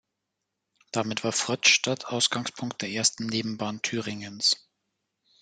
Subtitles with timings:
[0.91, 4.67] Damit war Fröttstädt Ausgangspunkt der ersten Nebenbahn Thüringens.